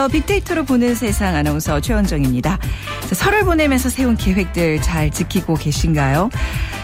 [0.00, 0.08] 안녕하세요.
[0.08, 2.58] 빅데이터로 보는 세상 아나운서 최원정입니다.
[3.12, 6.30] 설을 보내면서 세운 계획들 잘 지키고 계신가요?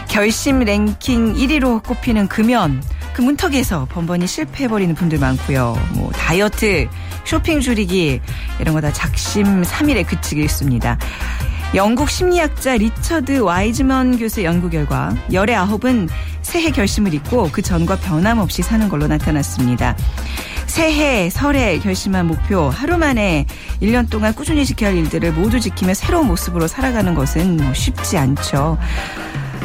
[0.07, 5.75] 결심 랭킹 1위로 꼽히는 금연, 그 문턱에서 번번이 실패해버리는 분들 많고요.
[5.95, 6.87] 뭐 다이어트,
[7.25, 8.21] 쇼핑 줄이기
[8.59, 10.99] 이런 거 다 작심 3일에 그치기 있습니다.
[11.73, 16.07] 영국 심리학자 리처드 와이즈먼 교수의 연구 결과 열의 아홉은
[16.43, 19.97] 새해 결심을 잊고 그 전과 변함없이 사는 걸로 나타났습니다.
[20.77, 23.47] 새해, 설에 결심한 목표, 하루 만에
[23.81, 28.77] 1년 동안 꾸준히 지켜야 할 일들을 모두 지키며 새로운 모습으로 살아가는 것은 뭐 쉽지 않죠.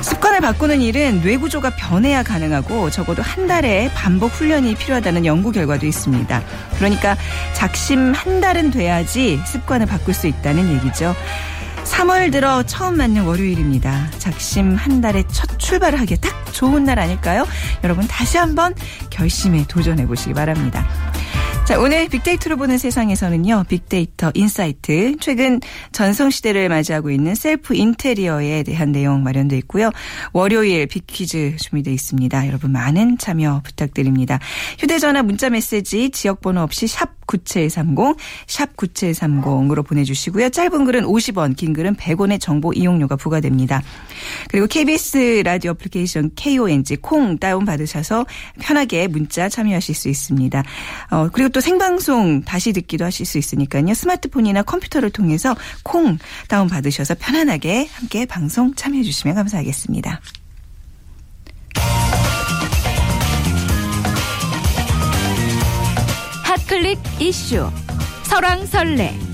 [0.01, 5.85] 습관을 바꾸는 일은 뇌 구조가 변해야 가능하고 적어도 한 달의 반복 훈련이 필요하다는 연구 결과도
[5.85, 6.43] 있습니다.
[6.79, 7.15] 그러니까
[7.53, 11.15] 작심 한 달은 돼야지 습관을 바꿀 수 있다는 얘기죠.
[11.85, 14.11] 3월 들어 처음 맞는 월요일입니다.
[14.19, 17.47] 작심 한 달의 첫 출발을 하기에 딱 좋은 날 아닐까요?
[17.83, 18.75] 여러분 다시 한번
[19.11, 20.87] 결심에 도전해 보시기 바랍니다.
[21.65, 25.61] 자, 오늘 빅데이터로 보는 세상에서는요, 빅데이터 insight, 최근
[25.93, 29.91] 전성시대를 맞이하고 있는 셀프 인테리어에 대한 내용 마련되어 있고요.
[30.33, 32.49] 월요일 빅퀴즈 준비되어 있습니다.
[32.49, 34.41] 여러분 많은 참여 부탁드립니다.
[34.81, 40.51] 휴대전화 문자 메시지 지역번호 없이 샵 9730, 샵 9730으로 보내주시고요.
[40.51, 43.83] 짧은 글은 50원, 긴 글은 100원의 정보 이용료가 부과됩니다.
[44.49, 48.27] 그리고 KBS 라디오 애플리케이션 KONG 콩 다운받으셔서
[48.61, 50.63] 편하게 문자 참여하실 수 있습니다.
[51.11, 53.95] 어, 그리고 또 생방송 다시 듣기도 하실 수 있으니까요.
[53.95, 60.21] 스마트폰이나 컴퓨터를 통해서 콩 다운 받으셔서 편안하게 함께 방송 참여해 주시면 감사하겠습니다.
[66.45, 67.71] 핫클릭 이슈
[68.25, 69.32] 설왕설래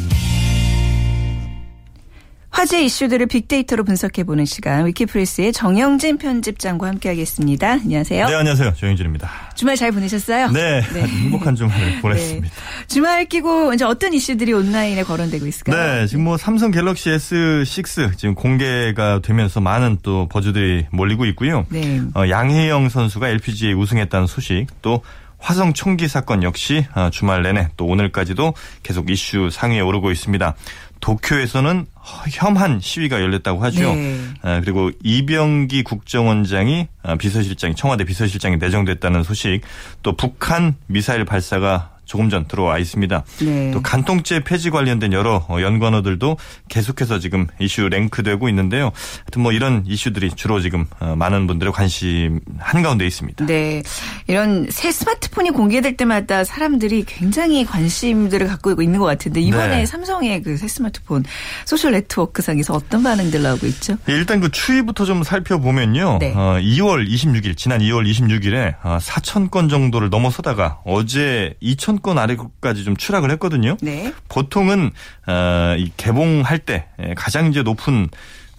[2.58, 7.70] 화제 이슈들을 빅데이터로 분석해보는 시간 위키프레스의 정영진 편집장과 함께하겠습니다.
[7.70, 8.26] 안녕하세요.
[8.26, 8.74] 네, 안녕하세요.
[8.74, 9.30] 정영진입니다.
[9.54, 10.50] 주말 잘 보내셨어요?
[10.50, 11.02] 네, 네.
[11.06, 12.48] 행복한 주말 보냈습니다.
[12.48, 12.86] 네.
[12.88, 16.00] 주말 끼고 이제 어떤 이슈들이 온라인에 거론되고 있을까요?
[16.00, 21.64] 네, 지금 뭐 삼성 갤럭시 S6 지금 공개가 되면서 많은 또 버즈들이 몰리고 있고요.
[21.68, 22.00] 네.
[22.16, 25.02] 어, 양혜영 선수가 LPGA 우승했다는 소식 또
[25.38, 30.54] 화성 총기 사건 역시 어, 주말 내내 또 오늘까지도 계속 이슈 상위에 오르고 있습니다.
[31.00, 31.86] 도쿄에서는
[32.30, 33.94] 혐한 시위가 열렸다고 하죠.
[33.94, 34.18] 네.
[34.42, 39.60] 아, 그리고 이병기 국정원장이 아, 비서실장, 청와대 비서실장이 내정됐다는 소식,
[40.02, 43.24] 또 북한 미사일 발사가 조금 전 들어와 있습니다.
[43.40, 43.70] 네.
[43.72, 46.36] 또 간통죄 폐지 관련된 여러 어, 연관어들도
[46.68, 48.90] 계속해서 지금 이슈 랭크되고 있는데요.
[49.20, 53.46] 하여튼 뭐 이런 이슈들이 주로 지금 어, 많은 분들의 관심 한가운데 있습니다.
[53.46, 53.82] 네.
[54.26, 59.86] 이런 새 스마트폰이 공개될 때마다 사람들이 굉장히 관심들을 갖고 있는 것 같은데 이번에 네.
[59.86, 61.24] 삼성의 그 새 스마트폰
[61.66, 63.96] 소셜 네트워크상에서 어떤 반응들 나오고 있죠?
[64.06, 66.18] 네, 일단 그 추이부터 좀 살펴보면요.
[66.20, 66.32] 네.
[66.34, 72.96] 어, 2월 26일 지난 2월 26일에 4천 건 정도를 넘어서다가 어제 2천 건 아래까지 좀
[72.96, 73.76] 추락을 했거든요.
[73.80, 74.12] 네.
[74.28, 74.90] 보통은
[75.26, 78.08] 어, 이 개봉할 때 예, 가장 이제 높은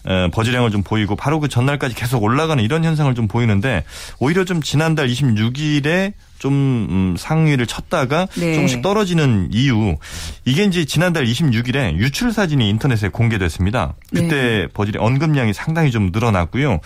[0.06, 3.84] 어, 버즈량을 좀 보이고 바로 그 전날까지 계속 올라가는 이런 현상을 좀 보이는데
[4.20, 6.54] 오히려 좀 지난달 26일에 좀
[6.90, 8.56] 음, 상위를 쳤다가 네.
[8.56, 9.98] 조금씩 떨어지는 이유
[10.46, 13.96] 이게 이제 지난달 26일에 유출 사진이 인터넷에 공개됐습니다.
[14.10, 14.68] 그때 네.
[14.74, 16.80] 버즈량 언급량이 상당히 좀 늘어났고요.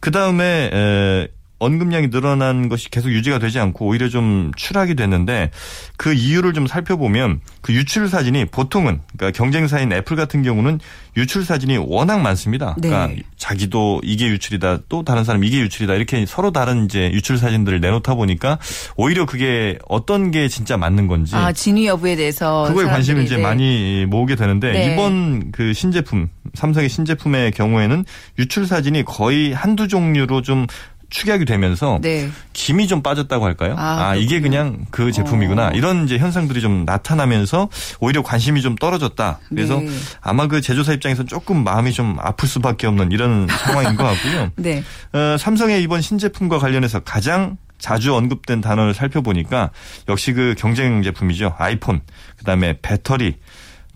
[0.00, 1.28] 그 다음에
[1.58, 5.50] 언급량이 늘어난 것이 계속 유지가 되지 않고 오히려 좀 추락이 됐는데
[5.96, 10.80] 그 이유를 좀 살펴보면 그 유출 사진이 보통은 그러니까 경쟁사인 애플 같은 경우는
[11.16, 12.76] 유출 사진이 워낙 많습니다.
[12.78, 12.88] 네.
[12.88, 17.80] 그러니까 자기도 이게 유출이다 또 다른 사람 이게 유출이다 이렇게 서로 다른 이제 유출 사진들을
[17.80, 18.58] 내놓다 보니까
[18.96, 23.42] 오히려 그게 어떤 게 진짜 맞는 건지 아 진위 여부에 대해서 그거에 관심을 이제 네.
[23.42, 24.92] 많이 모으게 되는데 네.
[24.92, 28.04] 이번 그 신제품 삼성의 신제품의 경우에는
[28.38, 30.66] 유출 사진이 거의 한두 종류로 좀
[31.10, 32.28] 축약이 되면서 네.
[32.52, 33.74] 김이 좀 빠졌다고 할까요?
[33.78, 35.68] 아, 아 이게 그냥 그 제품이구나.
[35.68, 35.70] 어.
[35.74, 37.68] 이런 이제 현상들이 좀 나타나면서
[38.00, 39.38] 오히려 관심이 좀 떨어졌다.
[39.48, 39.88] 그래서 네.
[40.20, 44.50] 아마 그 제조사 입장에서는 조금 마음이 좀 아플 수밖에 없는 이런 상황인 것 같고요.
[44.56, 44.82] 네.
[45.12, 49.70] 어, 삼성의 이번 신제품과 관련해서 가장 자주 언급된 단어를 살펴보니까
[50.08, 51.54] 역시 그 경쟁 제품이죠.
[51.58, 52.00] 아이폰,
[52.38, 53.36] 그다음에 배터리,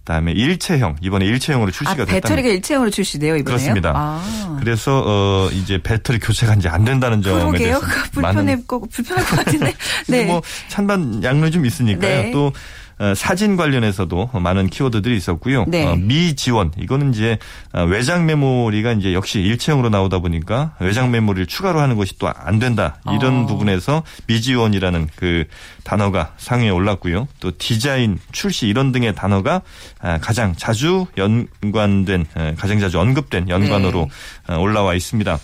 [0.05, 2.12] 그다음에 일체형 이번에 일체형으로 출시가 아, 됐다.
[2.12, 3.44] 배터리가 일체형으로 출시돼요 이번에요?
[3.44, 3.93] 그렇습니다.
[3.94, 4.56] 아.
[4.58, 7.58] 그래서 어 이제 배터리 교체가 이제 안 된다는 점에 그러게요.
[7.58, 7.81] 대해서
[8.12, 9.75] 불편할 거 불편할 것 같은데.
[10.08, 10.25] 네.
[10.25, 12.23] 뭐 찬반 양론이 좀 있으니까요.
[12.23, 12.31] 네.
[12.31, 12.52] 또 어,
[13.14, 15.67] 사진 관련해서도 많은 키워드들이 있었고요.
[15.69, 15.87] 네.
[15.87, 17.38] 어, 미지원 이거는 이제
[17.73, 22.58] 어, 외장 메모리가 이제 역시 일체형으로 나오다 보니까 외장 메모리를 추가로 하는 것이 또 안
[22.58, 23.47] 된다 이런 어.
[23.47, 25.44] 부분에서 미지원이라는 그
[25.85, 27.29] 단어가 상위에 올랐고요.
[27.41, 29.62] 또 디자인, 출시 이런 등의 단어가
[30.00, 32.26] 아, 가장 자주 연관된
[32.56, 34.08] 가장 자주 언급된 연관어로
[34.49, 34.55] 네.
[34.55, 35.38] 올라와 있습니다.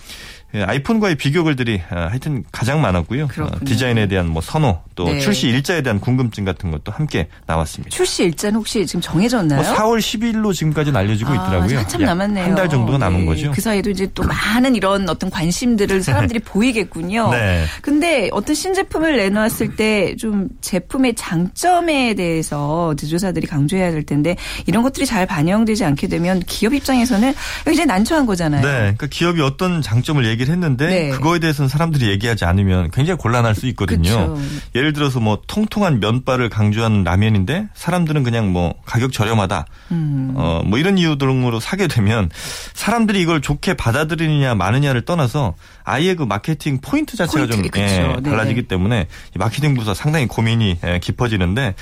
[0.55, 3.25] 예, 아이폰과의 비교글들이 아, 하여튼 가장 많았고요.
[3.25, 3.65] 어, 그렇군요.
[3.65, 5.19] 디자인에 대한 뭐 선호 또 네.
[5.19, 7.95] 출시 일자에 대한 궁금증 같은 것도 함께 나왔습니다.
[7.95, 9.61] 출시 일자는 혹시 지금 정해졌나요?
[9.61, 11.79] 뭐 4월 10일로 지금까지는 알려지고 아, 있더라고요.
[11.79, 12.45] 한참 남았네요.
[12.45, 13.27] 한 달 정도가 남은 네.
[13.27, 13.51] 거죠.
[13.51, 17.31] 그 사이에도 이제 또 많은 이런 어떤 관심들을 사람들이 보이겠군요.
[17.33, 17.65] 네.
[17.83, 25.05] 근데 어떤 신제품을 내놓았을 때 좀 제품의 장점에 대해서 제조사들이 강조해야 될 텐데 이런 것들이
[25.07, 27.35] 잘 반영되지 않게 되면 기업 입장에서는
[27.73, 28.63] 이제 난처한 거잖아요.
[28.63, 28.69] 네.
[28.79, 31.09] 그러니까 기업이 어떤 장점을 얘기 를 했는데 네.
[31.11, 34.35] 그거에 대해서는 사람들이 얘기하지 않으면 굉장히 곤란할 수 있거든요.
[34.35, 34.39] 그쵸.
[34.75, 39.67] 예를 들어서 뭐 통통한 면발을 강조하는 라면인데 사람들은 그냥 뭐 가격 저렴하다.
[39.93, 40.33] 음.
[40.37, 42.31] 어, 뭐 이런 이유 등으로 사게 되면
[42.75, 45.55] 사람들이 이걸 좋게 받아들이느냐 마느냐를 떠나서
[45.85, 49.07] 아예 그 마케팅 포인트 자체가 포인트, 좀 예, 달라지기 때문에
[49.37, 51.75] 마케팅 부서 상당히 고민이 예, 깊어지는데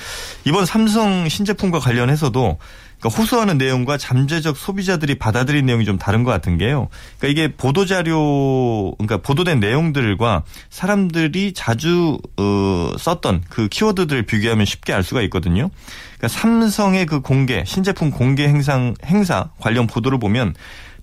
[0.44, 2.58] 이번 삼성 신제품과 관련해서도
[3.04, 6.88] 그러니까 호소하는 내용과 잠재적 소비자들이 받아들인 내용이 좀 다른 것 같은 게요.
[7.18, 14.94] 그러니까 이게 보도 자료, 그러니까 보도된 내용들과 사람들이 자주 어, 썼던 그 키워드들을 비교하면 쉽게
[14.94, 15.68] 알 수가 있거든요.
[16.16, 20.54] 그러니까 삼성의 그 공개 신제품 공개 행사 행사 관련 보도를 보면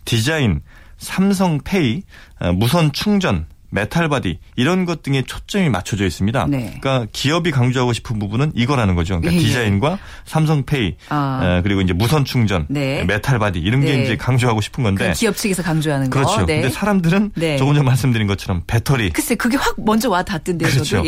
[0.04, 0.62] 디자인,
[0.98, 2.02] 삼성페이,
[2.40, 6.46] 어, 무선 충전, metal body 이런 것 등에 초점이 맞춰져 있습니다.
[6.50, 6.78] 네.
[6.80, 9.20] 그러니까 기업이 강조하고 싶은 부분은 이거라는 거죠.
[9.20, 9.48] 그러니까 예, 예.
[9.48, 11.62] 디자인과 삼성페이 아.
[11.64, 13.04] 그리고 이제 무선 충전, 네.
[13.06, 14.04] metal body 이런 게 네.
[14.04, 16.20] 이제 강조하고 싶은 건데 그 기업 측에서 강조하는 거.
[16.20, 16.46] 그렇죠.
[16.46, 16.62] 네.
[16.62, 17.58] 근데 사람들은 네.
[17.58, 19.10] 조금 전 말씀드린 것처럼 배터리.
[19.10, 20.70] 글쎄 그게 확 먼저 와 닿던데요.
[20.70, 21.02] 그렇죠.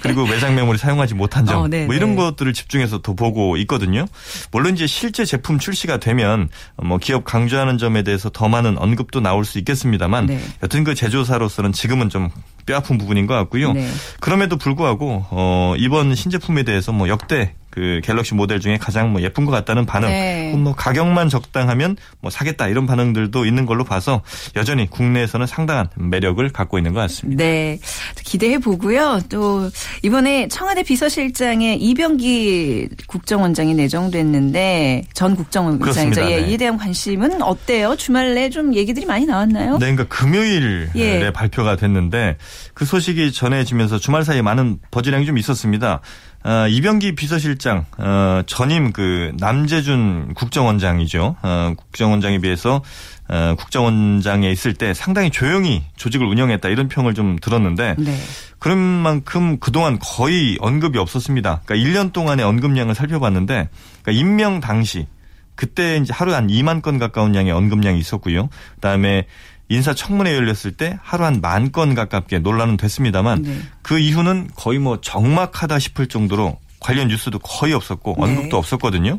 [0.00, 2.16] 그리고 외장 메모리 사용하지 못한 점, 어, 네, 뭐 이런 네.
[2.16, 4.06] 것들을 집중해서 더 보고 있거든요.
[4.52, 6.48] 물론 이제 실제 제품 출시가 되면
[6.82, 10.28] 뭐 기업 강조하는 점에 대해서 더 많은 언급도 나올 수 있겠습니다만
[10.62, 12.30] 여튼 그 제조사로서는 지금은 좀
[12.66, 13.72] 뼈아픈 부분인 것 같고요.
[13.72, 13.86] 네.
[14.20, 19.44] 그럼에도 불구하고 어 이번 신제품에 대해서 뭐 역대 그 갤럭시 모델 중에 가장 뭐 예쁜
[19.44, 20.54] 것 같다는 반응, 네.
[20.56, 24.22] 뭐 가격만 적당하면 뭐 사겠다 이런 반응들도 있는 걸로 봐서
[24.54, 27.42] 여전히 국내에서는 상당한 매력을 갖고 있는 것 같습니다.
[27.42, 27.80] 네,
[28.22, 29.22] 기대해 보고요.
[29.28, 29.68] 또
[30.02, 36.20] 이번에 청와대 비서실장에 이병기 국정원장이 내정됐는데 전 국정원장이죠.
[36.30, 36.50] 예, 네.
[36.50, 37.96] 이에 대한 관심은 어때요?
[37.96, 39.78] 주말 내 좀 얘기들이 많이 나왔나요?
[39.78, 41.32] 네, 그러니까 금요일에 예.
[41.32, 42.36] 발표가 됐는데
[42.74, 46.00] 그 소식이 전해지면서 주말 사이에 많은 버즈량이 좀 있었습니다.
[46.44, 51.36] 어, 이병기 비서실장 어, 전임 그 남재준 국정원장이죠.
[51.42, 52.82] 어, 국정원장에 비해서
[53.28, 58.16] 어, 국정원장에 있을 때 상당히 조용히 조직을 운영했다 이런 평을 좀 들었는데 네.
[58.58, 61.62] 그런 만큼 그동안 거의 언급이 없었습니다.
[61.64, 63.70] 그러니까 1년 동안의 언급량을 살펴봤는데
[64.02, 65.06] 그러니까 임명 당시
[65.54, 68.48] 그때 이제 하루 한 2만 건 가까운 양의 언급량이 있었고요.
[68.76, 69.26] 그다음에
[69.68, 73.60] 인사청문회 열렸을 때 하루 한 만 건 가깝게 논란은 됐습니다만 네.
[73.82, 78.56] 그 이후는 거의 뭐 적막하다 싶을 정도로 관련 뉴스도 거의 없었고 언급도 네.
[78.56, 79.18] 없었거든요.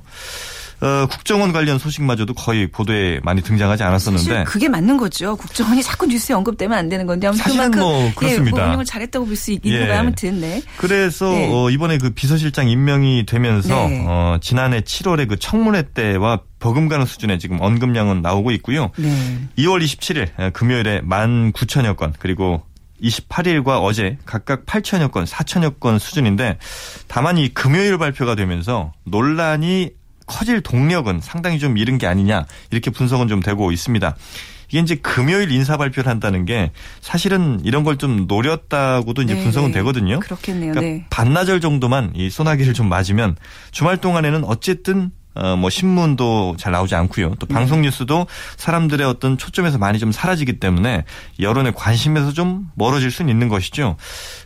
[0.81, 5.35] 어, 국정원 관련 소식마저도 거의 보도에 많이 등장하지 않았었는데 그게 맞는 거죠.
[5.37, 8.61] 국정원이 자꾸 뉴스에 언급되면 안 되는 건데 아무튼 사실은 뭐 그렇습니다.
[8.61, 9.87] 예, 운영을 잘했다고 볼 수 있는 예.
[9.87, 10.61] 거야 아무튼 네.
[10.77, 11.49] 그래서 네.
[11.51, 14.03] 어, 이번에 그 비서실장 임명이 되면서 네.
[14.07, 18.91] 어, 지난해 7월에 그 청문회 때와 버금가는 수준의 지금 언급량은 나오고 있고요.
[18.97, 19.39] 네.
[19.57, 22.63] 2월 27일 금요일에 1만 9천여 건 그리고
[23.01, 26.57] 28일과 어제 각각 8천여 건, 4천여 건 수준인데
[27.07, 29.91] 다만 이 금요일 발표가 되면서 논란이
[30.25, 34.15] 커질 동력은 상당히 좀 이른 게 아니냐 이렇게 분석은 좀 되고 있습니다.
[34.69, 39.71] 이게 이제 금요일 인사 발표를 한다는 게 사실은 이런 걸 좀 노렸다고도 이제 네, 분석은
[39.71, 39.79] 네.
[39.79, 40.19] 되거든요.
[40.19, 40.71] 그렇겠네요.
[40.73, 41.05] 그러니까 네.
[41.09, 43.35] 반나절 정도만 이 소나기를 좀 맞으면
[43.71, 47.35] 주말 동안에는 어쨌든 어, 뭐 신문도 잘 나오지 않고요.
[47.39, 47.87] 또 방송 네.
[47.87, 48.25] 뉴스도
[48.57, 51.03] 사람들의 어떤 초점에서 많이 좀 사라지기 때문에
[51.39, 53.97] 여론의 관심에서 좀 멀어질 수는 있는 것이죠.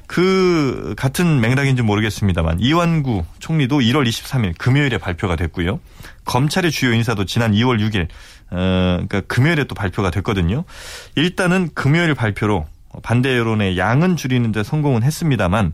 [0.09, 5.79] 그 같은 맥락인지 모르겠습니다만 이완구 총리도 1월 23일 금요일에 발표가 됐고요.
[6.25, 8.07] 검찰의 주요 인사도 지난 2월 6일
[8.49, 8.55] 어
[9.07, 10.63] 그러니까 금요일에 또 발표가 됐거든요.
[11.13, 12.65] 일단은 금요일 발표로
[13.03, 15.73] 반대 여론의 양은 줄이는 데 성공은 했습니다만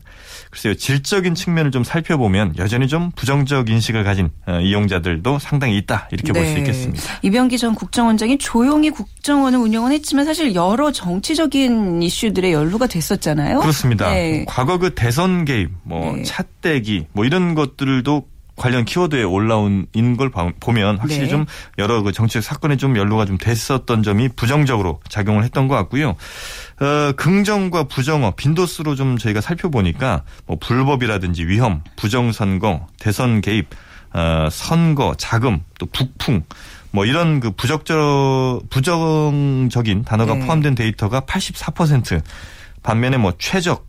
[0.50, 6.32] 글쎄요 질적인 측면을 좀 살펴보면 여전히 좀 부정적 인식을 가진 어, 이용자들도 상당히 있다 이렇게
[6.32, 6.40] 네.
[6.40, 7.02] 볼수 있겠습니다.
[7.22, 13.60] 이병기 전 국정원장이 조용히 국정원을 운영은 했지만 사실 여러 정치적인 이슈들의 연루가 됐었잖아요.
[13.60, 14.10] 그렇습니다.
[14.10, 14.44] 네.
[14.46, 16.22] 과거 그 대선 개입, 뭐 네.
[16.22, 19.86] 차떼기 뭐 이런 것들도 관련 키워드에 올라온
[20.16, 21.28] 걸 보면 확실히 네.
[21.28, 21.46] 좀
[21.78, 26.16] 여러 그 정치적 사건에 좀 연루가 좀 됐었던 점이 부정적으로 작용을 했던 것 같고요.
[26.80, 33.68] 어, 긍정과 부정어 빈도수로 좀 저희가 살펴보니까 뭐 불법이라든지 위험, 부정선거, 대선 개입,
[34.12, 36.44] 어, 선거, 자금, 또 북풍
[36.92, 40.40] 뭐 이런 그 부적적 부정적인 단어가 네.
[40.40, 42.22] 포함된 데이터가 84%
[42.82, 43.86] 반면에 뭐 최적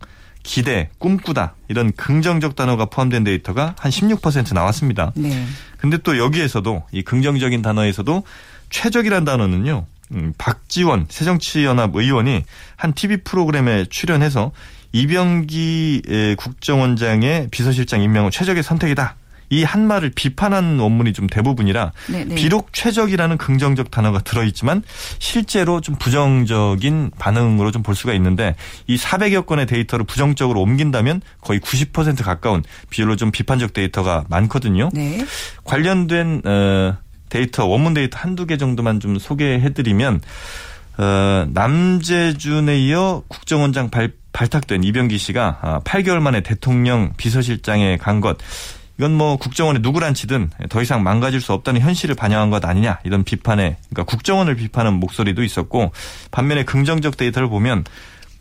[0.48, 5.12] 기대, 꿈꾸다 이런 긍정적 단어가 포함된 데이터가 한 16% 나왔습니다.
[5.14, 5.44] 네.
[5.76, 8.22] 근데 또 여기에서도 이 긍정적인 단어에서도
[8.70, 9.84] 최적이란 단어는요.
[10.12, 12.44] 음, 박지원 새정치연합 의원이
[12.76, 14.52] 한 TV 프로그램에 출연해서
[14.92, 19.16] 이병기 국정원장의 비서실장 임명은 최적의 선택이다.
[19.50, 22.24] 이 한 말을 비판한 원문이 좀 대부분이라 네네.
[22.24, 22.34] 네.
[22.34, 24.82] 비록 최적이라는 긍정적 단어가 들어있지만
[25.18, 28.54] 실제로 좀 부정적인 반응으로 좀 볼 수가 있는데
[28.86, 34.90] 이 400여 건의 데이터를 부정적으로 옮긴다면 거의 90% 가까운 비율로 좀 비판적 데이터가 많거든요.
[34.92, 35.24] 네.
[35.64, 36.96] 관련된 어,
[37.28, 40.20] 데이터 원문 데이터 한두 개 정도만 좀 소개해드리면
[40.98, 48.36] 어, 남재준에 이어 국정원장 발, 발탁된 이병기 씨가 8개월 아, 만에 대통령 비서실장에 간 것.
[48.98, 53.22] 이건 뭐 국정원의 누구란 치든 더 이상 망가질 수 없다는 현실을 반영한 것 아니냐 이런
[53.22, 55.92] 비판에 그러니까 국정원을 비판하는 목소리도 있었고
[56.32, 57.84] 반면에 긍정적 데이터를 보면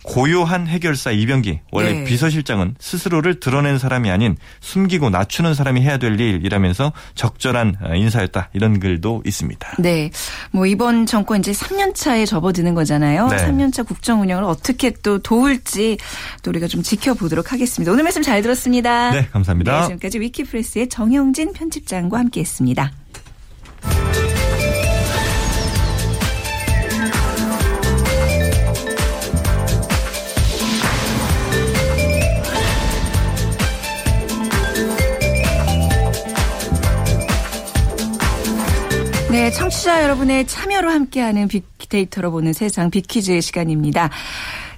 [0.07, 2.03] 고요한 해결사 이병기 원래 네.
[2.05, 8.79] 비서실장은 스스로를 드러낸 사람이 아닌 숨기고 낮추는 사람이 해야 될 일이라면서 적절한 어, 인사였다 이런
[8.79, 9.75] 글도 있습니다.
[9.79, 10.09] 네,
[10.51, 13.27] 뭐 이번 정권 이제 3년 차에 접어드는 거잖아요.
[13.27, 13.35] 네.
[13.35, 15.97] 3년 차 국정 운영을 어떻게 또 도울지
[16.41, 17.91] 또 우리가 좀 지켜보도록 하겠습니다.
[17.91, 19.11] 오늘 말씀 잘 들었습니다.
[19.11, 19.81] 네, 감사합니다.
[19.81, 22.91] 네, 지금까지 위키프레스의 정영진 편집장과 함께했습니다.
[39.47, 44.09] 네, 청취자 여러분의 참여로 함께하는 빅데이터로 보는 세상 빅퀴즈의 시간입니다.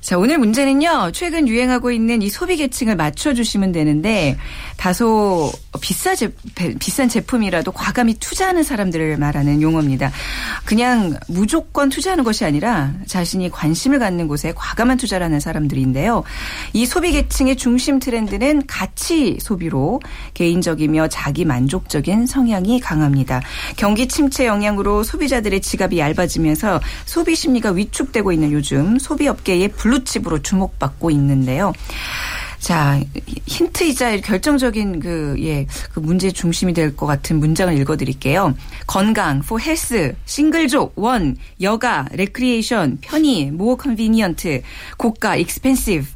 [0.02, 1.12] 자, 오늘 문제는요.
[1.14, 4.38] 최근 유행하고 있는 이 소비 계층을 맞춰 주시면 되는데
[4.78, 5.52] 다소
[5.82, 6.34] 비싸 제,
[6.80, 10.12] 비싼 제품이라도 과감히 투자하는 사람들을 말하는 용어입니다.
[10.64, 16.24] 그냥 무조건 투자하는 것이 아니라 자신이 관심을 갖는 곳에 과감한 투자를 하는 사람들인데요.
[16.74, 20.00] 이 소비 계층의 중심 트렌드는 가치 소비로
[20.34, 23.42] 개인적이며 자기 만족적인 성향이 강합니다.
[23.76, 31.12] 경기 침체 영향으로 소비자들의 지갑이 얇아지면서 소비 심리가 위축되고 있는 요즘 소비 업계의 블루칩으로 주목받고
[31.12, 31.74] 있는데요.
[32.60, 33.00] 자,
[33.48, 38.54] 힌트이자 결정적인 그, 예, 그 문제 중심이 될 것 같은 문장을 읽어드릴게요.
[38.86, 44.62] 건강, for health, 싱글족, one, 여가, recreation, 편의, more convenient,
[44.98, 46.08] 고가, expensive.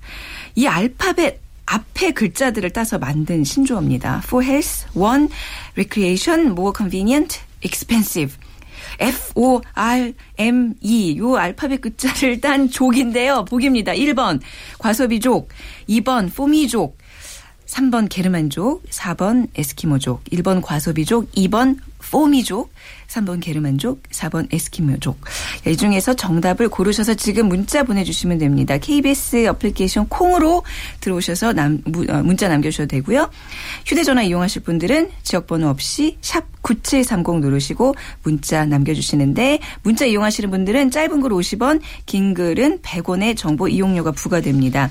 [0.55, 4.23] 이 알파벳 앞에 글자들을 따서 만든 신조어입니다.
[4.25, 5.29] for health, one,
[5.75, 8.35] recreation, more convenient, expensive.
[8.99, 13.45] F-O-R-M-E 요 알파벳 글자를 딴 족인데요.
[13.45, 13.93] 복입니다.
[13.93, 14.39] 1번
[14.79, 15.49] 과소비족,
[15.89, 16.97] 2번 포미족,
[17.65, 21.77] 3번 게르만족, 4번 에스키모족, 1번 과소비족, 2번
[22.11, 22.71] 포미족,
[23.13, 25.19] 3번 게르만족, 4번 에스키모족.
[25.67, 28.77] 이 중에서 정답을 고르셔서 지금 문자 보내주시면 됩니다.
[28.77, 30.63] KBS 어플리케이션 콩으로
[30.99, 33.29] 들어오셔서 남, 어, 문자 남겨주셔도 되고요.
[33.85, 37.93] 휴대전화 이용하실 분들은 지역번호 없이 샵 9730 누르시고
[38.23, 44.89] 문자 남겨주시는데 문자 이용하시는 분들은 짧은 글 50원, 긴 글은 100원의 정보 이용료가 부과됩니다.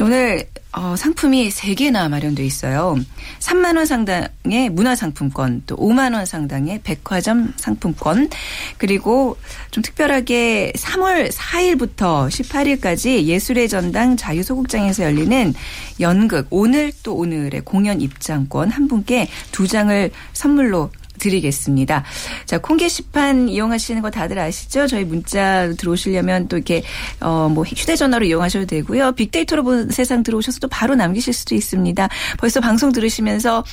[0.00, 2.96] 오늘 어, 상품이 3개나 마련돼 있어요.
[3.40, 8.30] 3만 원 상당의 문화 상품권, 또 5만 원 상당의 백화점 상품권,
[8.78, 9.36] 그리고
[9.70, 15.52] 좀 특별하게 3월 4일부터 18일까지 예술의 전당 자유소극장에서 열리는
[16.00, 22.04] 연극 오늘 또 오늘의 공연 입장권 한 분께 두 장을 선물로 드리겠습니다.
[22.46, 24.86] 자, 콩 게시판 이용하시는 거 다들 아시죠?
[24.86, 26.82] 저희 문자 들어오시려면 또 이렇게
[27.20, 29.12] 어 뭐 휴대전화로 이용하셔도 되고요.
[29.12, 32.08] 빅데이터로 본 세상 들어오셔서 또 바로 남기실 수도 있습니다.
[32.38, 33.64] 벌써 방송 들으시면서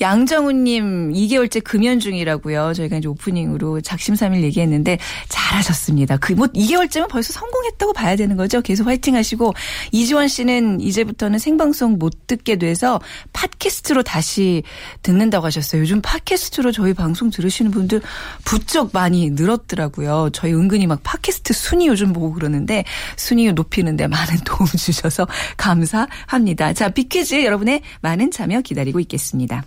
[0.00, 2.72] 양정훈님 2개월째 금연 중이라고요.
[2.74, 6.18] 저희가 이제 오프닝으로 작심삼일 얘기했는데 잘하셨습니다.
[6.18, 8.60] 그 뭐 2개월째면 벌써 성공했다고 봐야 되는 거죠.
[8.60, 9.54] 계속 화이팅 하시고
[9.90, 13.00] 이지원 씨는 이제부터는 생방송 못 듣게 돼서
[13.32, 14.62] 팟캐스트로 다시
[15.00, 15.80] 듣는다고 하셨어요.
[15.80, 18.02] 요즘 팟캐스트로 저희 방송 들으시는 분들
[18.44, 20.28] 부쩍 많이 늘었더라고요.
[20.34, 22.84] 저희 은근히 막 팟캐스트 순위 요즘 보고 그러는데
[23.16, 26.74] 순위 높이는데 많은 도움 주셔서 감사합니다.
[26.74, 29.64] 자, 빅퀴즈 여러분의 많은 참여 기다리고 있겠습니다.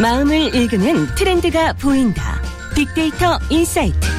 [0.00, 2.42] 마음을 읽는 트렌드가 보인다.
[2.74, 4.15] 빅데이터 insight.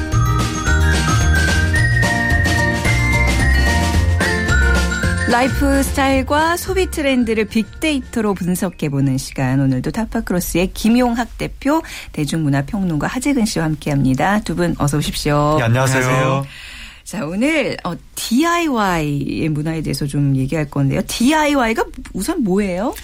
[5.30, 9.60] 라이프 스타일과 소비 트렌드를 빅데이터로 분석해보는 시간.
[9.60, 11.82] 오늘도 타파크로스의 김용학 대표,
[12.12, 14.40] 대중문화 평론가 하재근 씨와 함께 합니다.
[14.40, 15.56] 두 분 어서 오십시오.
[15.58, 16.46] 네, 안녕하세요.
[17.04, 21.02] 자, 오늘 어, DIY의 문화에 대해서 좀 얘기할 건데요.
[21.06, 22.94] DIY가 우선 뭐예요?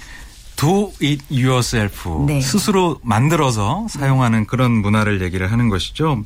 [0.57, 2.09] do it yourself.
[2.27, 2.41] 네.
[2.41, 6.25] 스스로 만들어서 사용하는 그런 문화를 얘기를 하는 것이죠.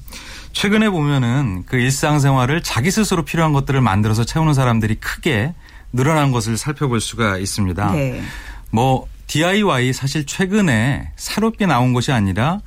[0.53, 5.55] 최근에 보면은 그 일상생활을 자기 스스로 필요한 것들을 만들어서 채우는 사람들이 크게
[5.93, 7.93] 늘어난 것을 살펴볼 수가 있습니다.
[7.93, 8.23] 네.
[8.71, 12.61] 뭐 DIY 사실 최근에 새롭게 나온 것이 아니라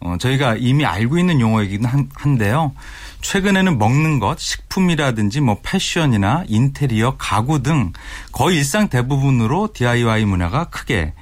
[0.00, 1.84] 어, 저희가 이미 알고 있는 용어이긴
[2.14, 2.72] 한데요.
[3.20, 7.92] 최근에는 먹는 것, 식품이라든지 뭐 패션이나 인테리어, 가구 등
[8.32, 11.12] 거의 일상 대부분으로 DIY 문화가 크게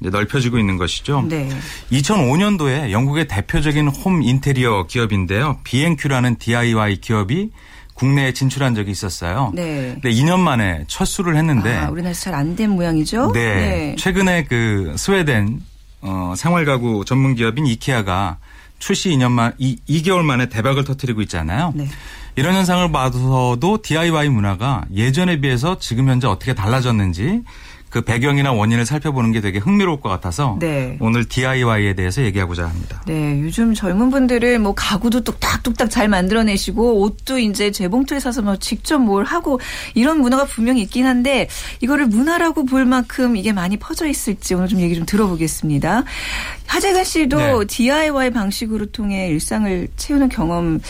[0.00, 1.24] 넓혀지고 있는 것이죠.
[1.28, 1.48] 네.
[1.90, 5.58] 2005년도에 영국의 대표적인 홈 인테리어 기업인데요.
[5.64, 7.50] B&Q라는 DIY 기업이
[7.98, 9.50] 국내에 진출한 적이 있었어요.
[9.54, 9.98] 네.
[10.00, 13.32] 근데 2년 만에 첫 수를 했는데 아, 우리나라에서 잘 안 된 모양이죠.
[13.32, 13.40] 네.
[13.54, 13.96] 네.
[13.98, 15.60] 최근에 그 스웨덴
[16.00, 18.38] 어, 생활가구 전문 기업인 이케아가
[18.78, 21.72] 출시 2년 만 2, 2개월 만에 대박을 터뜨리고 있잖아요.
[21.74, 21.88] 네.
[22.36, 27.42] 이런 현상을 봐서도 DIY 문화가 예전에 비해서 지금 현재 어떻게 달라졌는지
[27.90, 30.96] 그 배경이나 원인을 살펴보는 게 되게 흥미로울 것 같아서 네.
[31.00, 33.02] 오늘 DIY에 대해서 얘기하고자 합니다.
[33.06, 38.98] 네, 요즘 젊은 분들은 뭐 가구도 뚝딱뚝딱 잘 만들어내시고 옷도 이제 재봉틀에 사서 뭐 직접
[38.98, 39.60] 뭘 하고
[39.94, 41.48] 이런 문화가 분명히 있긴 한데
[41.80, 46.04] 이거를 문화라고 볼 만큼 이게 많이 퍼져 있을지 오늘 좀 얘기 좀 들어보겠습니다.
[46.66, 47.66] 하재근 씨도 네.
[47.66, 50.80] DIY 방식으로 통해 일상을 채우는 경험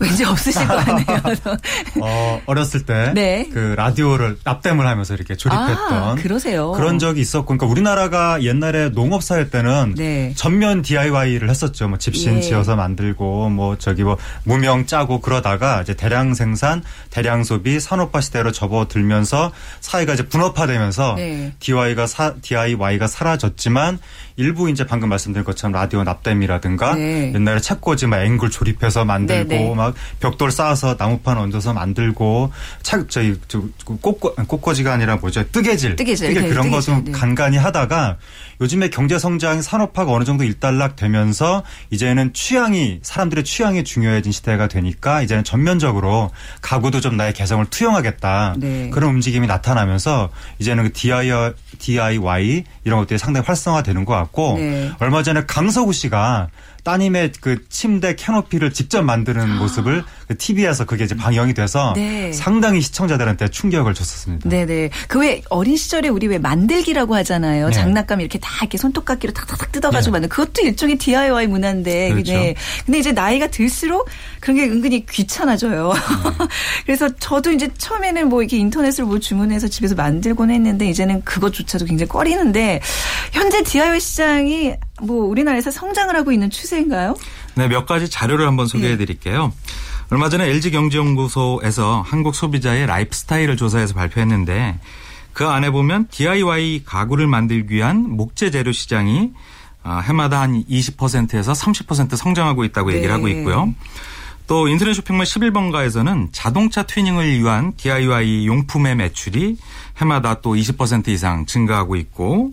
[0.00, 1.20] 왠지 없으실 거 아니에요.
[2.02, 3.12] 어, 어렸을 때.
[3.14, 3.48] 네.
[3.52, 5.92] 그 라디오를 납땜을 하면서 이렇게 조립했던.
[5.92, 6.72] 아, 그러세요.
[6.72, 7.46] 그런 적이 있었고.
[7.46, 10.32] 그러니까 우리나라가 옛날에 농업사회 때는 네.
[10.34, 11.88] 전면 DIY를 했었죠.
[11.88, 12.40] 뭐 집신 예.
[12.40, 18.52] 지어서 만들고 뭐 저기 뭐 무명 짜고 그러다가 이제 대량 생산, 대량 소비, 산업화 시대로
[18.52, 21.52] 접어들면서 사회가 이제 분업화되면서 네.
[21.60, 23.98] DIY가 사, DIY가 사라졌지만
[24.36, 27.32] 일부 이제 방금 말씀드린 것처럼 라디오 납땜이라든가 네.
[27.34, 29.70] 옛날에 책꽂이 막 앵글 조립해서 만들고 네, 네.
[29.84, 33.34] 막 벽돌 쌓아서 나무판 얹어서 만들고 책 저희
[33.84, 36.70] 꽃꽂 꽃꽂이가 아니라 뭐죠 뜨개질 뜨개질 뜨개 그런
[37.04, 37.12] 네.
[37.12, 38.16] 간간히 하다가
[38.60, 45.22] 요즘에 경제 성장 산업화가 어느 정도 일단락 되면서 이제는 취향이 사람들의 취향이 중요해진 시대가 되니까
[45.22, 46.30] 이제는 전면적으로
[46.62, 48.90] 가구도 좀 나의 개성을 투영하겠다 네.
[48.90, 54.92] 그런 움직임이 나타나면서 이제는 그 DIY, DIY 이런 것들이 상당히 활성화되는 것 같고 네.
[54.98, 56.48] 얼마 전에 강서구 씨가
[56.84, 59.46] 따님의 그 침대 캐노피를 직접 만드는 아.
[59.56, 62.32] 모습을 그 TV에서 그게 이제 방영이 돼서 네.
[62.32, 64.48] 상당히 시청자들한테 충격을 줬었습니다.
[64.48, 64.90] 네네.
[65.08, 67.68] 그 왜 어린 시절에 우리 왜 만들기라고 하잖아요.
[67.68, 67.72] 네.
[67.72, 70.20] 장난감 이렇게 다 이렇게 손톱깎이로 탁탁탁 뜯어가지고 네.
[70.20, 72.10] 만든 그것도 일종의 DIY 문화인데.
[72.10, 72.32] 그렇죠.
[72.32, 72.54] 네.
[72.84, 74.06] 근데 이제 나이가 들수록
[74.40, 75.92] 그런 게 은근히 귀찮아져요.
[75.94, 76.46] 네.
[76.84, 82.08] 그래서 저도 이제 처음에는 뭐 이렇게 인터넷으로 뭐 주문해서 집에서 만들곤 했는데 이제는 그것조차도 굉장히
[82.08, 82.80] 꺼리는데
[83.32, 87.16] 현재 DIY 시장이 뭐 우리나라에서 성장을 하고 있는 추세인가요?
[87.56, 89.52] 네, 몇 가지 자료를 한번 소개해 드릴게요.
[90.10, 94.78] 얼마 전에 LG경제연구소에서 한국 소비자의 라이프 스타일을 조사해서 발표했는데
[95.32, 99.32] 그 안에 보면 DIY 가구를 만들기 위한 목재 재료 시장이
[99.82, 103.12] 아, 해마다 한 20%에서 30% 성장하고 있다고 얘기를 네.
[103.12, 103.74] 하고 있고요.
[104.46, 109.56] 또 인터넷 쇼핑몰 11번가에서는 자동차 튜닝을 위한 DIY 용품의 매출이
[109.96, 112.52] 해마다 또 20% 이상 증가하고 있고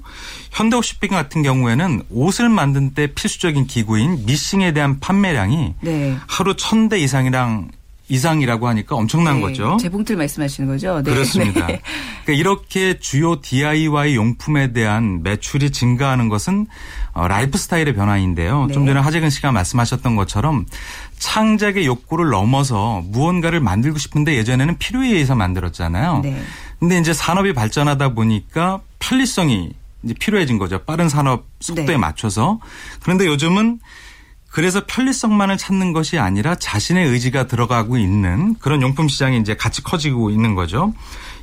[0.52, 6.18] 현대홈쇼핑 같은 경우에는 옷을 만든 때 필수적인 기구인 미싱에 대한 판매량이 네.
[6.28, 7.70] 하루 1000대 이상이랑
[8.12, 9.78] 이상이라고 하니까 엄청난 네, 거죠.
[9.80, 11.02] 재봉틀 말씀하시는 거죠?
[11.02, 11.14] 네.
[11.14, 11.66] 그렇습니다.
[11.68, 11.82] 네.
[12.26, 16.68] 그러니까 이렇게 주요 DIY 용품에 대한 매출이 증가하는 것은
[17.14, 18.66] 어, 라이프 스타일의 변화인데요.
[18.68, 18.74] 네.
[18.74, 20.66] 좀 전에 하재근 씨가 말씀하셨던 것처럼
[21.20, 26.22] 창작의 욕구를 넘어서 무언가를 만들고 싶은데 예전에는 필요에 의해서 만들었잖아요.
[26.82, 26.88] 네.
[26.88, 30.80] 근데 이제 산업이 발전하다 보니까 편리성이 이제 필요해진 거죠.
[30.84, 31.98] 빠른 산업 속도에 네.
[31.98, 32.60] 맞춰서.
[33.04, 33.80] 그런데 요즘은
[34.50, 40.30] 그래서 편리성만을 찾는 것이 아니라 자신의 의지가 들어가고 있는 그런 용품 시장이 이제 같이 커지고
[40.30, 40.94] 있는 거죠.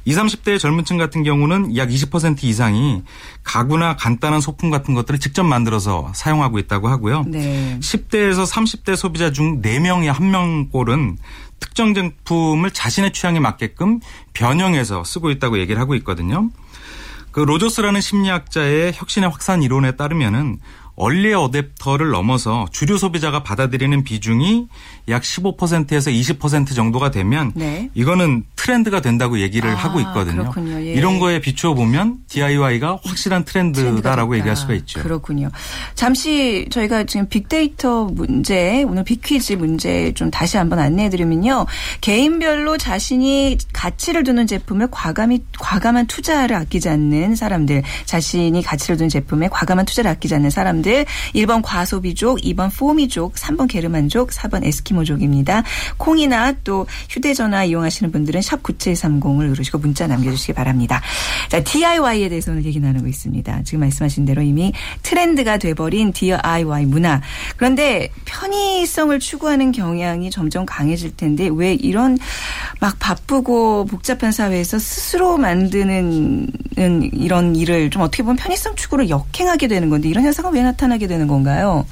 [0.04, 3.02] 20, 30대 젊은 층 같은 경우는 약 20% 이상이
[3.42, 7.24] 가구나 간단한 소품 같은 것들을 직접 만들어서 사용하고 있다고 하고요.
[7.26, 7.78] 네.
[7.80, 11.16] 10대에서 30대 소비자 중 4명이 1명꼴은
[11.60, 14.00] 특정 제품을 자신의 취향에 맞게끔
[14.32, 16.50] 변형해서 쓰고 있다고 얘기를 하고 있거든요.
[17.30, 20.58] 그 로저스라는 심리학자의 혁신의 확산 이론에 따르면은
[20.96, 24.66] 얼리 어댑터를 넘어서 주류 소비자가 받아들이는 비중이
[25.08, 27.88] 약 15%에서 20% 정도가 되면 네.
[27.94, 30.52] 이거는 트렌드가 된다고 얘기를 아, 하고 있거든요.
[30.80, 30.92] 예.
[30.92, 35.02] 이런 거에 비추어 보면 DIY가 확실한 트렌드다라고 얘기할 수가 있죠.
[35.02, 35.50] 그렇군요.
[35.94, 41.64] 잠시 저희가 지금 빅데이터 문제, 오늘 빅퀴즈 문제 좀 다시 한번 안내해 드리면요.
[42.02, 49.48] 개인별로 자신이 가치를 두는 제품을 과감히 과감한 투자를 아끼지 않는 사람들, 자신이 가치를 두는 제품에
[49.48, 51.04] 과감한 투자를 아끼지 않는 사람들 브랜드
[51.34, 55.62] 1번 과소비족, 2번 포미족, 3번 게르만족, 4번 에스키모족입니다.
[55.98, 61.00] 콩이나 또 휴대전화 이용하시는 분들은 샵 9730을 누르시고 문자 남겨주시기 바랍니다.
[61.48, 63.62] 자, DIY에 대해서 오늘 얘기 나누고 있습니다.
[63.64, 67.20] 지금 말씀하신 대로 이미 트렌드가 돼버린 DIY 문화.
[67.56, 72.18] 그런데 편의성을 추구하는 경향이 점점 강해질 텐데 왜 이런
[72.80, 76.48] 막 바쁘고 복잡한 사회에서 스스로 만드는
[77.12, 81.26] 이런 일을 좀 어떻게 보면 편의성 추구를 역행하게 되는 건데 이런 현상은 왜 나타나게 되는
[81.26, 81.86] 건가요?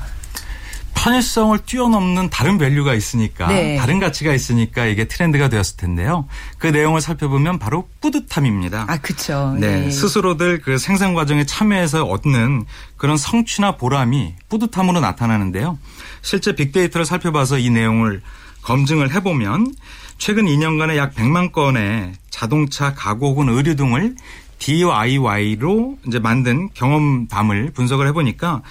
[0.96, 3.76] 편의성을 뛰어넘는 다른 value가 있으니까 네.
[3.76, 6.26] 다른 가치가 있으니까 이게 트렌드가 되었을 텐데요.
[6.58, 8.86] 그 내용을 살펴보면 바로 뿌듯함입니다.
[8.88, 9.54] 아, 그렇죠.
[9.60, 9.82] 네.
[9.82, 9.90] 네.
[9.90, 12.64] 스스로들 그 생산 과정에 참여해서 얻는
[12.96, 15.78] 그런 성취나 보람이 뿌듯함으로 나타나는데요.
[16.22, 18.22] 실제 빅데이터를 살펴봐서 이 내용을
[18.62, 19.74] 검증을 해 보면
[20.18, 24.16] 최근 2년간에 약 100만 건의 자동차 가구 혹은 의류 등을
[24.58, 28.62] DIY로 이제 만든 경험담을 분석을 해 보니까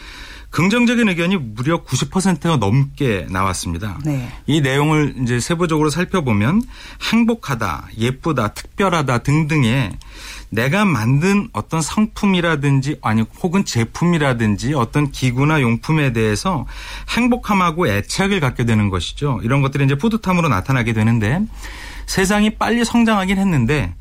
[0.56, 4.00] 긍정적인 의견이 무려 90%가 넘게 나왔습니다.
[4.06, 4.32] 네.
[4.48, 6.62] 이 내용을 이제 세부적으로 살펴보면
[7.12, 9.91] 행복하다, 예쁘다, 특별하다 등등의
[10.50, 16.65] 내가 만든 어떤 상품이라든지 아니 혹은 제품이라든지 어떤 기구나 용품에 대해서
[17.10, 19.41] 행복함하고 애착을 갖게 되는 것이죠.
[19.44, 21.41] 이런 것들이 이제 뿌듯함으로 나타나게 되는데
[22.06, 23.94] 세상이 빨리 성장하긴 했는데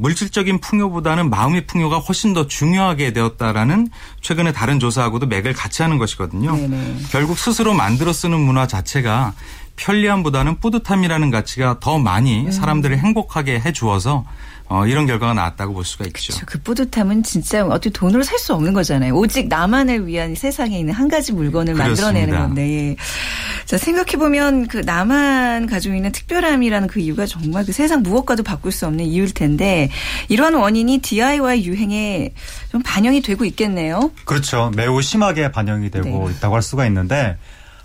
[0.00, 3.88] 물질적인 풍요보다는 마음의 풍요가 훨씬 더 중요하게 되었다라는
[4.20, 6.56] 최근에 다른 조사하고도 맥을 같이 하는 것이거든요.
[6.56, 6.96] 네네.
[7.10, 9.34] 결국 스스로 만들어 쓰는 문화 자체가
[9.76, 12.50] 편리함보다는 뿌듯함이라는 가치가 더 많이 음.
[12.50, 14.24] 사람들을 행복하게 해 주어서
[14.70, 16.34] 어, 이런 결과가 나왔다고 볼 수가 있죠.
[16.34, 16.46] 그쵸.
[16.46, 19.14] 그 뿌듯함은 진짜 어떻게 돈으로 살 수 없는 거잖아요.
[19.14, 22.04] 오직 나만을 위한 세상에 있는 한 가지 물건을 그렇습니다.
[22.04, 22.90] 만들어내는 건데.
[22.90, 22.96] 예.
[23.64, 28.86] 자, 생각해보면 그 나만 가지고 있는 특별함이라는 그 이유가 정말 그 세상 무엇과도 바꿀 수
[28.86, 29.90] 없는 이유일 텐데
[30.28, 32.32] 이러한 원인이 DIY 유행에
[32.70, 34.12] 좀 반영이 되고 있겠네요.
[34.24, 34.70] 그렇죠.
[34.76, 36.34] 매우 심하게 반영이 되고 네.
[36.34, 37.36] 있다고 할 수가 있는데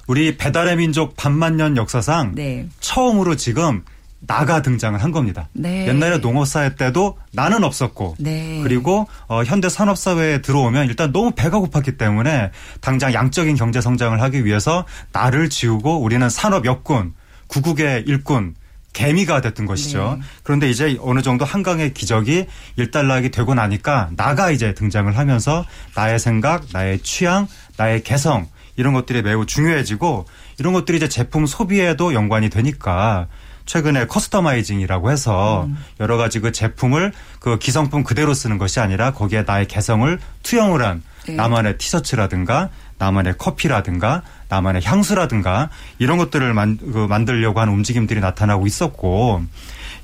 [0.05, 2.67] 우리 배달의 민족 반만 년 역사상 네.
[2.81, 3.83] 처음으로 지금
[4.25, 5.49] 나가 등장을 한 겁니다.
[5.53, 5.87] 네.
[5.87, 8.61] 옛날에 농업사회 때도 나는 없었고 네.
[8.63, 14.45] 그리고 어, 현대 산업사회에 들어오면 일단 너무 배가 고팠기 때문에 당장 양적인 경제 성장을 하기
[14.45, 17.13] 위해서 나를 지우고 우리는 산업 역군,
[17.47, 18.55] 구국의 일꾼,
[18.93, 20.17] 개미가 됐던 것이죠.
[20.19, 20.25] 네.
[20.43, 22.45] 그런데 이제 어느 정도 한강의 기적이
[22.77, 29.21] 일단락이 되고 나니까 나가 이제 등장을 하면서 나의 생각, 나의 취향, 나의 개성 이런 것들이
[29.21, 30.25] 매우 중요해지고
[30.59, 33.27] 이런 것들이 이제 제품 소비에도 연관이 되니까
[33.65, 35.77] 최근에 커스터마이징이라고 해서 음.
[35.99, 41.01] 여러 가지 그 제품을 그 기성품 그대로 쓰는 것이 아니라 거기에 나의 개성을 투영을 한
[41.27, 41.35] 네.
[41.35, 49.43] 나만의 티셔츠라든가 나만의 커피라든가 나만의 향수라든가 이런 것들을 만, 그 만들려고 하는 움직임들이 나타나고 있었고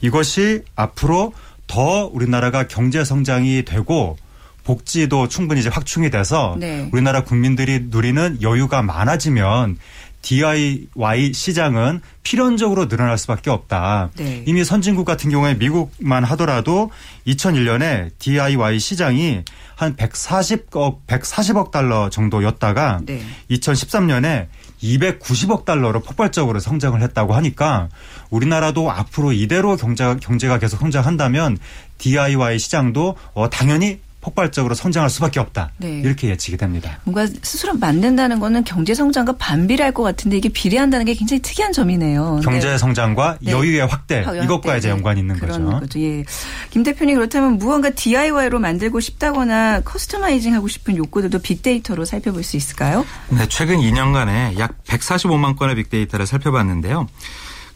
[0.02, 1.34] 이것이 앞으로
[1.68, 4.18] 더 우리나라가 경제 성장이 되고
[4.64, 6.90] 복지도 충분히 이제 확충이 돼서 네.
[6.92, 9.78] 우리나라 국민들이 누리는 여유가 많아지면
[10.22, 14.12] DIY 시장은 필연적으로 늘어날 수밖에 없다.
[14.16, 14.44] 네.
[14.46, 16.92] 이미 선진국 같은 경우에 미국만 하더라도
[17.26, 19.44] 2001년에 DIY 시장이
[19.76, 23.22] 한 140억 140억 달러 정도였다가 네.
[23.50, 24.48] 2013년에
[24.84, 27.90] 290억 달러로 폭발적으로 성장을 했다고 하니까
[28.30, 31.58] 우리나라도 앞으로 이대로 경제가, 경제가 계속 성장한다면
[31.98, 35.72] DIY 시장도 어, 당연히 폭발적으로 성장할 수밖에 없다.
[35.78, 36.02] 네.
[36.02, 37.00] 이렇게 예측이 됩니다.
[37.06, 42.42] 뭔가 스스로 만든다는 거는 경제 성장과 반비례할 것 같은데 이게 비례한다는 게 굉장히 특이한 점이네요.
[42.44, 43.52] 경제 성장과 네.
[43.52, 44.44] 여유의 확대 네.
[44.44, 45.64] 이것과 이제 연관이 있는 거죠.
[45.80, 46.00] 거죠.
[46.00, 46.26] 예.
[46.70, 53.06] 김 대표님 그렇다면 무언가 DIY로 만들고 싶다거나 customizing 하고 싶은 욕구들도 빅데이터로 살펴볼 수 있을까요?
[53.30, 57.08] 네, 최근 2년간에 약 145만 건의 빅데이터를 살펴봤는데요.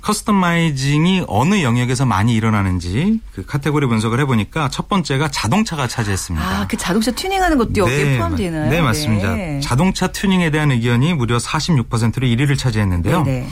[0.03, 6.45] customizing이 어느 영역에서 많이 일어나는지 그 카테고리 분석을 해보니까 첫 번째가 자동차가 차지했습니다.
[6.45, 8.69] 아, 그 자동차 튜닝하는 것도 여기에 네, 포함되나요?
[8.69, 9.33] 네, 맞습니다.
[9.33, 9.59] 네.
[9.61, 13.23] 자동차 튜닝에 대한 의견이 무려 46%로 1위를 차지했는데요.
[13.23, 13.49] 네, 네.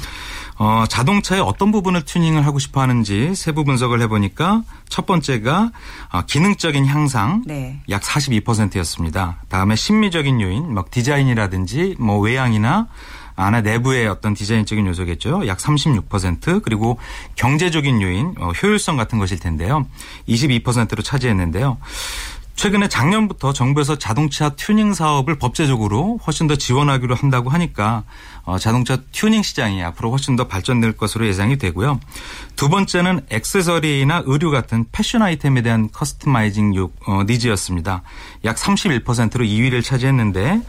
[0.57, 5.71] 어, 자동차의 어떤 부분을 튜닝을 하고 싶어 하는지 세부 분석을 해보니까 첫 번째가
[6.11, 7.81] 어, 기능적인 향상 네.
[7.89, 9.37] 약 42%였습니다.
[9.49, 12.87] 다음에 심미적인 요인, 막 디자인이라든지 뭐 외양이나
[13.41, 15.47] 안에 내부의 어떤 디자인적인 요소겠죠.
[15.47, 16.99] 약 36% 그리고
[17.35, 19.87] 경제적인 요인, 어, 효율성 같은 것일 텐데요.
[20.27, 21.77] 22%로 차지했는데요.
[22.55, 28.03] 최근에 작년부터 정부에서 자동차 튜닝 사업을 법제적으로 훨씬 더 지원하기로 한다고 하니까
[28.43, 31.99] 어, 자동차 튜닝 시장이 앞으로 훨씬 더 발전될 것으로 예상이 되고요.
[32.55, 38.03] 두 번째는 액세서리나 의류 같은 패션 아이템에 대한 customizing 요, 어, needs였습니다.
[38.45, 40.61] 약 31%로 2위를 차지했는데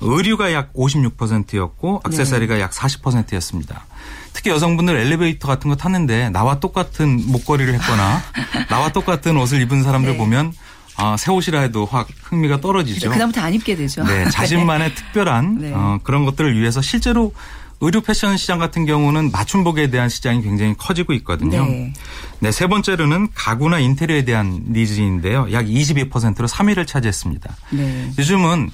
[0.00, 2.60] 의류가 약 56%였고 액세서리가 네.
[2.60, 3.84] 약 40%였습니다.
[4.32, 8.22] 특히 여성분들 엘리베이터 같은 거 탔는데 나와 똑같은 목걸이를 했거나
[8.70, 10.16] 나와 똑같은 옷을 입은 사람들 네.
[10.16, 10.52] 보면
[10.98, 13.10] 어, 새 옷이라 해도 확 흥미가 떨어지죠.
[13.10, 14.02] 그다음부터 안 입게 되죠.
[14.06, 15.72] 네, 자신만의 특별한 네.
[15.74, 17.32] 어, 그런 것들을 위해서 실제로
[17.80, 21.64] 의류 패션 시장 같은 경우는 맞춤복에 대한 시장이 굉장히 커지고 있거든요.
[21.64, 21.92] 네.
[22.40, 25.46] 네, 세 번째로는 가구나 인테리어에 대한 니즈인데요.
[25.52, 27.56] 약 22%로 3위를 차지했습니다.
[27.70, 28.10] 네.
[28.18, 28.70] 요즘은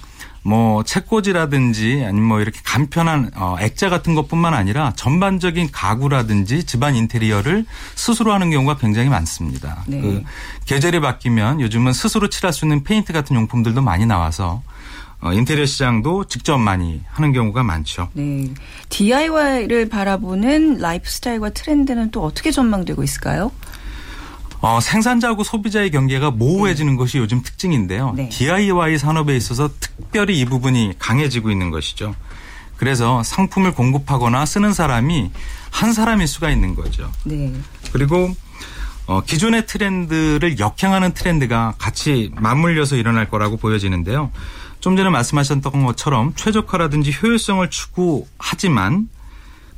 [0.47, 7.65] 뭐 책꽂이라든지 아니면 뭐 이렇게 간편한 어 액자 같은 것뿐만 아니라 전반적인 가구라든지 집안 인테리어를
[7.95, 9.85] 스스로 하는 경우가 굉장히 많습니다.
[9.87, 10.03] 네.
[10.03, 10.23] 그
[10.67, 14.63] 계절이 바뀌면 요즘은 스스로 칠할 수 있는 페인트 같은 용품들도 많이 나와서
[15.23, 18.11] 어, 인테리어 시장도 직접 많이 하는 경우가 많죠.
[18.13, 18.51] 네.
[18.91, 23.51] DIY를 바라보는 라이프 스타일과 트렌드는 또 어떻게 전망되고 있을까요?
[24.65, 26.97] 어, 생산자하고 소비자의 경계가 모호해지는 네.
[26.97, 28.15] 것이 요즘 특징인데요.
[28.17, 28.31] 네.
[28.31, 32.15] DIY 산업에 있어서 특별히 이 부분이 강해지고 있는 것이죠.
[32.79, 35.31] 그래서 상품을 공급하거나 쓰는 사람이
[35.71, 37.13] 한 사람일 수가 있는 거죠.
[37.25, 37.53] 네.
[37.93, 38.35] 그리고
[39.07, 44.31] 어, 기존의 트렌드를 역행하는 트렌드가 같이 맞물려서 일어날 거라고 보여지는데요.
[44.81, 49.11] 좀 전에 말씀하셨던 것처럼 최적화라든지 효율성을 추구하지만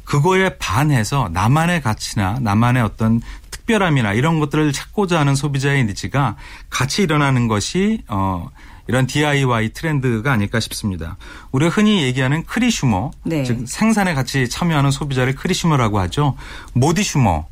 [0.05, 3.21] 그거에 반해서 나만의 가치나 나만의 어떤
[3.67, 6.37] 특별함이나 이런 것들을 찾고자 하는 소비자의 니즈가
[6.71, 8.49] 같이 일어나는 것이 어
[8.87, 11.17] 이런 DIY 트렌드가 아닐까 싶습니다.
[11.51, 13.43] 우리가 흔히 얘기하는 cresumer, 네.
[13.43, 16.37] 즉 생산에 같이 참여하는 소비자를 cresumer라고 하죠.
[16.73, 17.47] modisumer,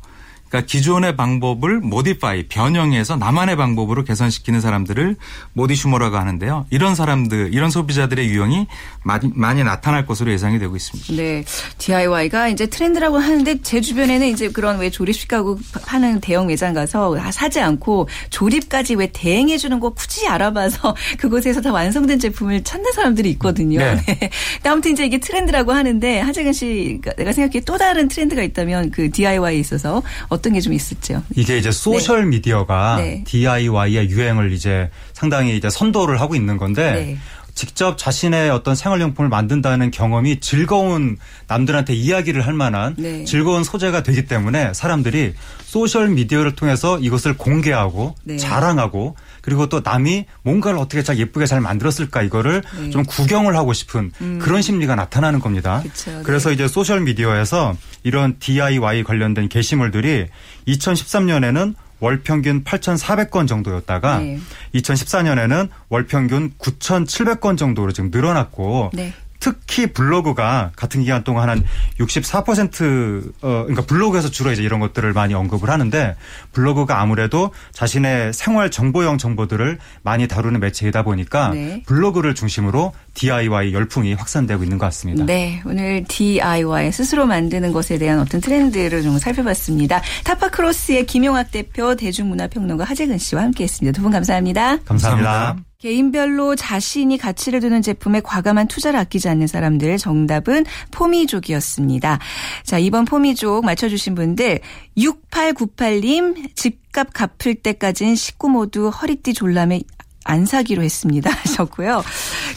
[0.47, 5.15] 그러니까 기존의 방법을 modify 변형해서 나만의 방법으로 개선시키는 사람들을
[5.53, 6.65] modisumer라고 하는데요.
[6.69, 8.67] 이런 사람들, 이런 소비자들의 유형이
[9.03, 11.13] 많이, 많이 나타날 것으로 예상이 되고 있습니다.
[11.13, 11.43] 네,
[11.77, 17.17] DIY가 이제 트렌드라고 하는데 제 주변에는 이제 그런 왜 조립식 가구 파는 대형 매장 가서
[17.31, 23.29] 사지 않고 조립까지 왜 대행해 주는 거 굳이 알아봐서 그곳에서 다 완성된 제품을 찾는 사람들이
[23.31, 23.79] 있거든요.
[23.79, 23.95] 네.
[24.05, 24.29] 네.
[24.63, 29.57] 아무튼 이제 이게 트렌드라고 하는데 하재근 씨, 내가 생각해 또 다른 트렌드가 있다면 그 DIY에
[29.59, 30.03] 있어서
[30.35, 31.23] 어떤 게 좀 있을지요?
[31.35, 32.25] 이게 이제 소셜 네.
[32.37, 33.23] 미디어가 네.
[33.25, 37.17] DIY의 유행을 이제 상당히 이제 선도를 하고 있는 건데 네.
[37.55, 43.23] 직접 자신의 어떤 생활용품을 만든다는 경험이 즐거운 남들한테 이야기를 할 만한 네.
[43.23, 48.37] 즐거운 소재가 되기 때문에 사람들이 소셜 미디어를 통해서 이것을 공개하고 네.
[48.37, 52.89] 자랑하고 그리고 또 남이 뭔가를 어떻게 잘 예쁘게 잘 만들었을까 이거를 네.
[52.89, 54.39] 좀 구경을 하고 싶은 음.
[54.41, 55.81] 그런 심리가 나타나는 겁니다.
[55.81, 56.23] 그쵸, 네.
[56.23, 60.27] 그래서 이제 소셜 미디어에서 이런 DIY 관련된 게시물들이
[60.67, 64.39] 2013년에는 월 평균 8,400건 정도였다가 네.
[64.75, 69.13] 2014년에는 월 평균 9,700건 정도로 지금 늘어났고 네.
[69.39, 71.63] 특히 블로그가 같은 기간 동안 한
[71.99, 76.15] 64% 어, 그러니까 블로그에서 주로 이제 이런 것들을 많이 언급을 하는데
[76.51, 81.83] 블로그가 아무래도 자신의 생활 정보형 정보들을 많이 다루는 매체이다 보니까 네.
[81.85, 85.25] 블로그를 중심으로 DIY 열풍이 확산되고 있는 것 같습니다.
[85.25, 85.61] 네.
[85.65, 90.01] 오늘 DIY 스스로 만드는 것에 대한 어떤 트렌드를 좀 살펴봤습니다.
[90.23, 93.95] 타파크로스의 김용학 대표 대중문화평론가 하재근 씨와 함께 했습니다.
[93.95, 94.77] 두 분 감사합니다.
[94.85, 95.31] 감사합니다.
[95.31, 95.64] 감사합니다.
[95.85, 102.17] 개인별로 자신이 가치를 두는 제품에 과감한 투자를 아끼지 않는 사람들 정답은 포미족이었습니다.
[102.63, 104.61] 자, 이번 포미족 맞춰주신 분들
[104.97, 109.81] 6898님 집값 갚을 때까지는 식구 모두 허리띠 졸라매
[110.23, 112.03] 안 사기로 했습니다 하셨고요.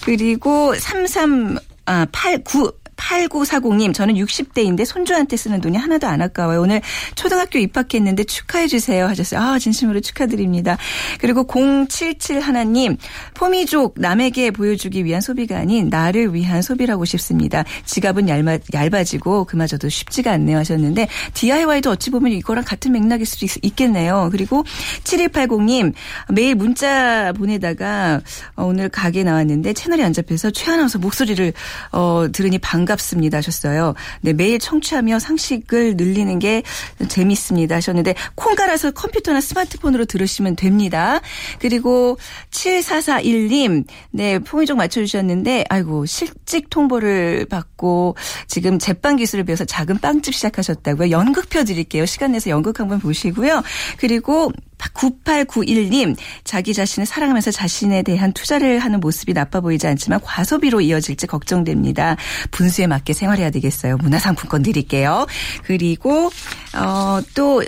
[0.07, 6.61] 그리고 33 아, 89 8940님, 저는 60대인데 손주한테 쓰는 돈이 하나도 안 아까워요.
[6.61, 6.83] 오늘
[7.15, 9.41] 초등학교 입학했는데 축하해 주세요 하셨어요.
[9.41, 10.77] 아, 진심으로 축하드립니다.
[11.21, 12.97] 그리고 077 하나님,
[13.35, 17.65] 포미족 남에게 보여주기 위한 소비가 아닌 나를 위한 소비라고 싶습니다.
[17.87, 23.77] 지갑은 얇아, 얇아지고 그마저도 쉽지가 않네요 하셨는데 DIY도 어찌 보면 이거랑 같은 맥락일 수도 있,
[23.79, 24.65] 겠네요 그리고
[25.05, 25.93] 7180님,
[26.33, 28.21] 매일 문자 보내다가
[28.57, 31.53] 어, 오늘 가게 나왔는데 채널이 안 잡혀서 최아나운서 목소리를
[31.93, 33.95] 어, 들으니 반 반갑습니다 하셨어요.
[34.23, 36.63] 네, 매일 청취하며 상식을 늘리는 게
[37.09, 41.21] 재밌습니다 하셨는데 콩 깔아서 컴퓨터나 스마트폰으로 들으시면 됩니다.
[41.59, 42.19] 그리고
[42.51, 50.35] 7441님, 네, 포미족 맞춰 주셨는데, 아이고, 실직 통보를 받고 지금 제빵 기술을 배워서 작은 빵집
[50.35, 51.11] 시작하셨다고요.
[51.11, 52.07] 연극 펴 드릴게요.
[52.07, 53.63] 시간 내서 연극 한번 보시고요.
[53.99, 61.27] 그리고 9891님, 자기 자신을 사랑하면서 자신에 대한 투자를 하는 모습이 나빠 보이지 않지만 과소비로 이어질지
[61.27, 62.17] 걱정됩니다.
[62.51, 63.97] 분수에 맞게 생활해야 되겠어요.
[63.99, 65.27] 문화상품권 드릴게요.
[65.65, 66.31] 그리고,
[66.75, 67.63] 어, 또,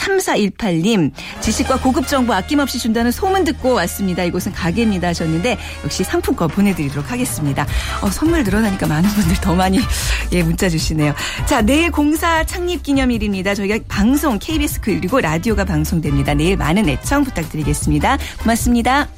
[0.00, 4.24] 3418님, 지식과 고급 정보 아낌없이 준다는 소문 듣고 왔습니다.
[4.24, 7.66] 이곳은 가게입니다 하셨는데, 역시 상품권 보내드리도록 하겠습니다.
[8.02, 9.78] 어, 선물 늘어나니까 많은 분들 더 많이,
[10.32, 11.14] 예, 문자 주시네요.
[11.46, 13.54] 자, 내일 공사 창립 기념일입니다.
[13.54, 16.34] 저희가 방송, KBS 그리고 라디오가 방송됩니다.
[16.34, 18.18] 내일 많은 애청 부탁드리겠습니다.
[18.40, 19.08] 고맙습니다.